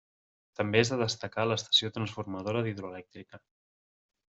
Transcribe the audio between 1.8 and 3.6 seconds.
transformadora d'Hidroelèctrica.